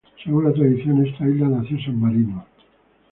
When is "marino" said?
1.99-2.43